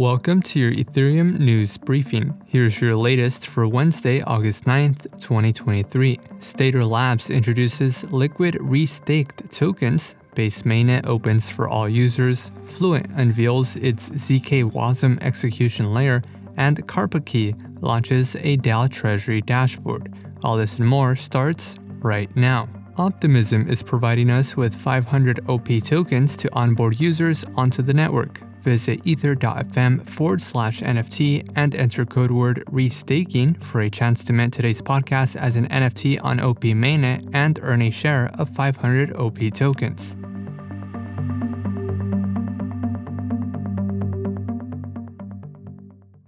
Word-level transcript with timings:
Welcome 0.00 0.40
to 0.44 0.58
your 0.58 0.72
Ethereum 0.72 1.38
news 1.38 1.76
briefing. 1.76 2.32
Here's 2.46 2.80
your 2.80 2.94
latest 2.94 3.48
for 3.48 3.68
Wednesday, 3.68 4.22
August 4.22 4.64
9th, 4.64 5.02
2023. 5.20 6.16
Stader 6.38 6.88
Labs 6.88 7.28
introduces 7.28 8.10
liquid 8.10 8.54
restaked 8.54 9.50
tokens. 9.50 10.16
Base 10.34 10.62
mainnet 10.62 11.06
opens 11.06 11.50
for 11.50 11.68
all 11.68 11.86
users. 11.86 12.50
Fluent 12.64 13.10
unveils 13.16 13.76
its 13.76 14.08
ZK 14.08 14.72
Wasm 14.72 15.22
execution 15.22 15.92
layer. 15.92 16.22
And 16.56 16.78
Karpatkey 16.88 17.82
launches 17.82 18.36
a 18.36 18.56
DAO 18.56 18.90
Treasury 18.90 19.42
dashboard. 19.42 20.14
All 20.42 20.56
this 20.56 20.78
and 20.78 20.88
more 20.88 21.14
starts 21.14 21.78
right 21.98 22.34
now. 22.34 22.70
Optimism 22.96 23.68
is 23.68 23.82
providing 23.82 24.30
us 24.30 24.56
with 24.56 24.74
500 24.74 25.46
OP 25.46 25.68
tokens 25.84 26.36
to 26.36 26.48
onboard 26.54 26.98
users 26.98 27.44
onto 27.54 27.82
the 27.82 27.92
network. 27.92 28.40
Visit 28.62 29.00
ether.fm 29.04 30.06
forward 30.06 30.42
slash 30.42 30.80
NFT 30.80 31.48
and 31.56 31.74
enter 31.74 32.04
code 32.04 32.30
word 32.30 32.62
restaking 32.70 33.62
for 33.62 33.80
a 33.80 33.90
chance 33.90 34.22
to 34.24 34.32
mint 34.32 34.52
today's 34.52 34.82
podcast 34.82 35.36
as 35.36 35.56
an 35.56 35.66
NFT 35.68 36.22
on 36.22 36.40
OP 36.40 36.60
mainnet 36.60 37.28
and 37.32 37.58
earn 37.62 37.82
a 37.82 37.90
share 37.90 38.30
of 38.38 38.50
500 38.50 39.14
OP 39.16 39.38
tokens. 39.54 40.16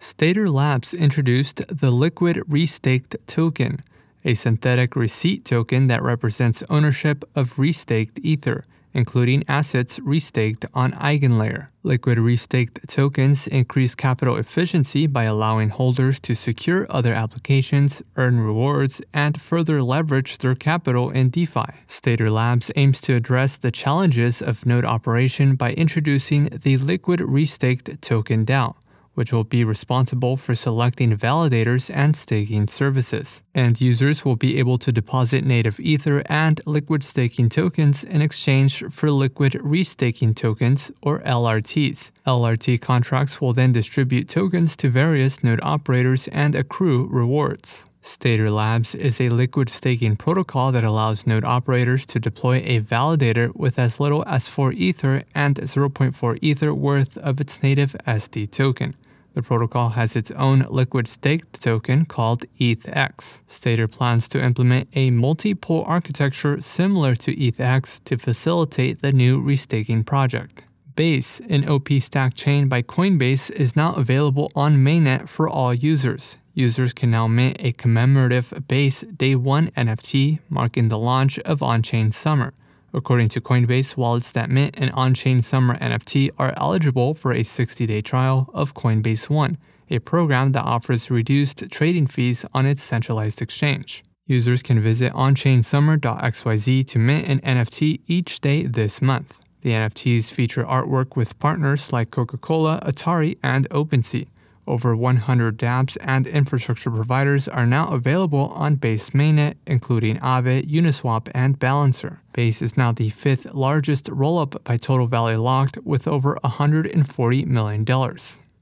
Stader 0.01 0.53
Labs 0.53 0.95
introduced 0.95 1.63
the 1.69 1.91
Liquid 1.91 2.37
Restaked 2.49 3.17
token, 3.27 3.81
a 4.25 4.35
synthetic 4.35 4.95
receipt 4.97 5.45
token 5.45 5.89
that 5.89 6.03
represents 6.03 6.63
ownership 6.71 7.25
of 7.35 7.57
restaked 7.57 8.19
Ether 8.23 8.65
including 8.95 9.45
assets 9.49 9.99
restaked 10.01 10.65
on 10.75 10.93
EigenLayer. 10.93 11.69
Liquid 11.83 12.19
restaked 12.19 12.87
tokens 12.87 13.47
increase 13.49 13.95
capital 13.95 14.37
efficiency 14.37 15.07
by 15.07 15.25
allowing 15.25 15.71
holders 15.71 16.21
to 16.21 16.35
secure 16.35 16.87
other 16.91 17.13
applications, 17.13 18.03
earn 18.17 18.39
rewards, 18.39 19.03
and 19.13 19.41
further 19.41 19.83
leverage 19.83 20.39
their 20.39 20.55
capital 20.55 21.11
in 21.11 21.31
DeFi. 21.31 21.73
Stader 21.89 22.31
Labs 22.31 22.71
aims 22.77 23.01
to 23.01 23.15
address 23.15 23.59
the 23.59 23.73
challenges 23.73 24.41
of 24.41 24.65
node 24.65 24.85
operation 24.85 25.57
by 25.57 25.73
introducing 25.73 26.45
the 26.63 26.77
Liquid 26.77 27.21
Restaked 27.21 28.01
Token 28.01 28.47
DAO 28.47 28.77
which 29.15 29.33
will 29.33 29.45
be 29.45 29.65
responsible 29.65 30.37
for 30.37 30.55
selecting 30.55 31.17
validators 31.17 31.91
and 31.95 32.17
staking 32.17 32.67
services. 32.67 33.43
And 33.55 33.81
users 33.81 34.25
will 34.25 34.37
be 34.37 34.59
able 34.59 34.79
to 34.79 34.93
deposit 34.93 35.45
native 35.45 35.79
Ether 35.79 36.23
and 36.27 36.61
liquid 36.67 37.05
staking 37.05 37.49
tokens 37.49 38.05
in 38.05 38.23
exchange 38.23 38.83
for 38.91 39.11
liquid 39.11 39.53
restaking 39.53 40.35
tokens, 40.35 40.91
or 41.03 41.21
LRTs. 41.21 42.11
LRT 42.27 42.81
contracts 42.81 43.41
will 43.41 43.53
then 43.53 43.73
distribute 43.73 44.29
tokens 44.29 44.77
to 44.77 44.89
various 44.89 45.43
node 45.45 45.61
operators 45.63 46.29
and 46.29 46.55
accrue 46.55 47.07
rewards. 47.09 47.85
Stader 48.03 48.53
Labs 48.53 48.97
is 48.97 49.21
a 49.21 49.29
liquid 49.29 49.69
staking 49.69 50.17
protocol 50.17 50.73
that 50.73 50.83
allows 50.83 51.25
node 51.25 51.45
operators 51.45 52.05
to 52.07 52.19
deploy 52.19 52.57
a 52.65 52.81
validator 52.81 53.55
with 53.55 53.79
as 53.79 54.01
little 54.01 54.25
as 54.27 54.49
4 54.49 54.73
Ether 54.73 55.23
and 55.37 55.55
0.4 55.57 56.39
Ether 56.43 56.75
worth 56.75 57.17
of 57.19 57.41
its 57.41 57.63
native 57.63 57.95
SD 58.05 58.51
token. 58.51 58.97
The 59.35 59.43
protocol 59.43 59.91
has 59.91 60.17
its 60.17 60.33
own 60.33 60.67
liquid 60.69 61.07
staked 61.07 61.63
token 61.63 62.05
called 62.05 62.45
ETHX. 62.59 63.43
Stader 63.49 63.91
plans 63.91 64.29
to 64.31 64.43
implement 64.43 64.89
a 64.95 65.11
multi-pool 65.11 65.85
architecture 65.87 66.61
similar 66.61 67.15
to 67.15 67.37
ETHX 67.37 68.03
to 68.05 68.19
facilitate 68.19 69.01
the 69.01 69.13
new 69.13 69.41
restaking 69.41 70.05
project. 70.05 70.65
Base, 70.97 71.41
an 71.49 71.69
OP 71.69 71.89
stack 72.01 72.35
chain 72.35 72.69
by 72.69 72.83
Coinbase, 72.83 73.51
is 73.53 73.77
now 73.77 73.95
available 73.95 74.51
on 74.57 74.79
mainnet 74.79 75.29
for 75.29 75.49
all 75.49 75.73
users. 75.73 76.37
Users 76.55 76.93
can 76.93 77.11
now 77.11 77.27
mint 77.27 77.57
a 77.61 77.73
commemorative 77.73 78.53
Base 78.69 79.01
Day 79.01 79.35
1 79.35 79.71
NFT 79.71 80.41
marking 80.51 80.89
the 80.89 80.99
launch 80.99 81.39
of 81.41 81.63
On 81.63 81.83
Chain 81.83 82.13
Summer. 82.13 82.53
According 82.95 83.31
to 83.31 83.41
Coinbase, 83.41 83.97
wallets 83.97 84.31
that 84.33 84.51
mint 84.51 84.75
an 84.77 84.91
on 84.91 85.15
chain 85.15 85.41
summer 85.41 85.77
NFT 85.79 86.31
are 86.39 86.53
eligible 86.59 87.15
for 87.15 87.33
a 87.33 87.43
60 87.43 87.87
day 87.87 88.03
trial 88.03 88.51
of 88.53 88.75
Coinbase 88.75 89.31
One, 89.31 89.57
a 89.89 89.99
program 89.99 90.53
that 90.53 90.65
offers 90.65 91.11
reduced 91.11 91.71
trading 91.71 92.07
fees 92.07 92.45
on 92.53 92.67
its 92.67 92.83
centralized 92.83 93.41
exchange. 93.41 94.05
Users 94.27 94.63
can 94.63 94.79
visit 94.79 95.13
onchainsummer.xyz 95.15 96.87
to 96.87 96.99
mint 96.99 97.29
an 97.29 97.41
NFT 97.41 98.01
each 98.07 98.41
day 98.43 98.65
this 98.65 99.01
month. 99.01 99.41
The 99.63 99.71
NFTs 99.71 100.31
feature 100.31 100.65
artwork 100.65 101.17
with 101.17 101.39
partners 101.39 101.93
like 101.93 102.11
Coca 102.11 102.37
Cola, 102.37 102.81
Atari, 102.85 103.39
and 103.43 103.69
OpenSea. 103.71 104.27
Over 104.67 104.95
100 104.95 105.59
dApps 105.59 105.97
and 106.01 106.25
infrastructure 106.27 106.91
providers 106.91 107.49
are 107.49 107.67
now 107.67 107.89
available 107.89 108.49
on 108.55 108.77
Base 108.77 109.11
mainnet, 109.11 109.55
including 109.67 110.19
Aave, 110.19 110.71
Uniswap, 110.71 111.29
and 111.35 111.59
Balancer. 111.59 112.21
Base 112.33 112.63
is 112.63 112.77
now 112.77 112.93
the 112.93 113.11
fifth 113.11 113.53
largest 113.53 114.05
rollup 114.07 114.63
by 114.63 114.77
total 114.77 115.09
value 115.09 115.39
locked, 115.39 115.79
with 115.79 116.07
over 116.07 116.39
$140 116.45 117.47
million. 117.47 117.85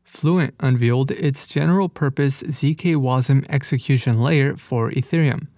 Fluent 0.03 0.55
unveiled 0.59 1.11
its 1.11 1.47
general 1.47 1.89
purpose 1.89 2.43
ZK 2.43 2.97
Wasm 2.97 3.45
execution 3.51 4.21
layer 4.21 4.57
for 4.57 4.91
Ethereum. 4.91 5.49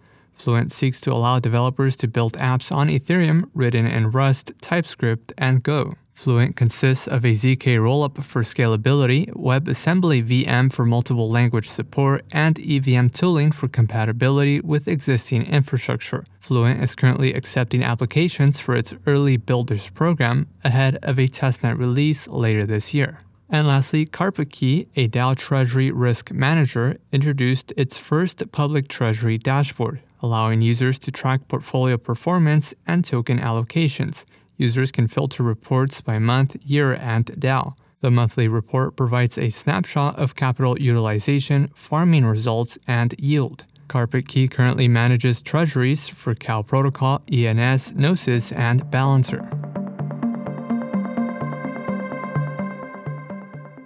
Fluent 0.42 0.72
seeks 0.72 1.00
to 1.02 1.12
allow 1.12 1.38
developers 1.38 1.94
to 1.94 2.08
build 2.08 2.32
apps 2.32 2.74
on 2.74 2.88
Ethereum 2.88 3.48
written 3.54 3.86
in 3.86 4.10
Rust, 4.10 4.50
TypeScript, 4.60 5.32
and 5.38 5.62
Go. 5.62 5.94
Fluent 6.14 6.56
consists 6.56 7.06
of 7.06 7.24
a 7.24 7.30
ZK 7.30 7.78
rollup 7.78 8.24
for 8.24 8.42
scalability, 8.42 9.30
WebAssembly 9.34 10.26
VM 10.26 10.72
for 10.72 10.84
multiple 10.84 11.30
language 11.30 11.68
support, 11.68 12.24
and 12.32 12.58
EVM 12.58 13.06
tooling 13.10 13.52
for 13.52 13.68
compatibility 13.68 14.60
with 14.60 14.88
existing 14.88 15.46
infrastructure. 15.46 16.24
Fluent 16.40 16.82
is 16.82 16.96
currently 16.96 17.32
accepting 17.32 17.84
applications 17.84 18.58
for 18.58 18.74
its 18.74 18.92
early 19.06 19.36
builders 19.36 19.90
program 19.90 20.48
ahead 20.64 20.98
of 21.04 21.20
a 21.20 21.28
testnet 21.28 21.78
release 21.78 22.26
later 22.26 22.66
this 22.66 22.92
year. 22.92 23.20
And 23.48 23.68
lastly, 23.68 24.06
Karpatkey, 24.06 24.88
a 24.96 25.06
DAO 25.06 25.36
Treasury 25.36 25.92
risk 25.92 26.32
manager, 26.32 26.98
introduced 27.12 27.72
its 27.76 27.96
first 27.96 28.50
public 28.50 28.88
Treasury 28.88 29.38
dashboard, 29.38 30.00
allowing 30.22 30.62
users 30.62 30.98
to 31.00 31.10
track 31.10 31.48
portfolio 31.48 31.98
performance 31.98 32.74
and 32.86 33.04
token 33.04 33.38
allocations 33.38 34.24
users 34.62 34.92
can 34.92 35.08
filter 35.08 35.42
reports 35.42 36.00
by 36.00 36.18
month, 36.18 36.56
year, 36.64 36.94
and 36.94 37.26
DAO. 37.26 37.74
The 38.00 38.10
monthly 38.10 38.48
report 38.48 38.96
provides 38.96 39.36
a 39.38 39.50
snapshot 39.50 40.18
of 40.18 40.34
capital 40.34 40.80
utilization, 40.80 41.70
farming 41.74 42.24
results, 42.24 42.78
and 42.86 43.14
yield. 43.18 43.64
Karpatkey 43.88 44.50
currently 44.50 44.88
manages 44.88 45.42
treasuries 45.42 46.08
for 46.08 46.34
CoW 46.34 46.62
Protocol, 46.62 47.22
ENS, 47.30 47.92
Gnosis, 47.92 48.52
and 48.52 48.90
Balancer. 48.90 49.61